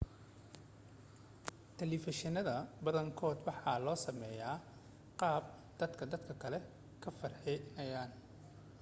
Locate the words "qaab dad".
5.19-5.91